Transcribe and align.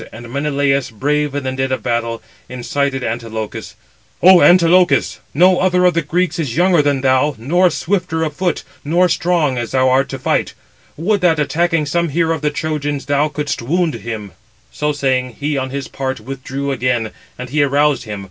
And 0.11 0.33
Menelaus, 0.33 0.89
brave 0.89 1.35
in 1.35 1.43
the 1.43 1.51
din 1.51 1.71
of 1.71 1.83
battle, 1.83 2.23
incited 2.49 3.03
Antilochus: 3.03 3.75
"O 4.23 4.41
Antilochus, 4.41 5.19
no 5.31 5.59
other 5.59 5.85
of 5.85 5.93
the 5.93 6.01
Greeks 6.01 6.39
is 6.39 6.57
younger 6.57 6.81
than 6.81 7.01
thou, 7.01 7.35
nor 7.37 7.69
swifter 7.69 8.23
of 8.23 8.33
foot, 8.35 8.63
nor 8.83 9.07
strong, 9.07 9.59
as 9.59 9.69
thou 9.73 9.89
[art], 9.91 10.09
to 10.09 10.17
fight. 10.17 10.55
Would 10.97 11.21
499 11.21 11.35
that, 11.35 11.39
attacking 11.39 11.85
some 11.85 12.09
hero 12.09 12.33
of 12.33 12.41
the 12.41 12.49
Trojans, 12.49 13.05
thou 13.05 13.27
couldst 13.29 13.61
wound 13.61 13.93
him." 13.93 14.31
Footnote 14.71 14.71
499: 14.71 14.71
(return) 14.71 14.71
Εἰ 14.71 14.71
is 14.71 14.73
put 14.73 14.73
for 14.73 14.73
εἴθε. 14.73 14.79
So 14.79 14.91
saying, 14.91 15.35
he 15.39 15.57
on 15.59 15.69
his 15.69 15.87
part 15.87 16.19
withdrew 16.19 16.71
again, 16.71 17.11
and 17.37 17.49
he 17.51 17.61
aroused 17.61 18.03
him. 18.05 18.19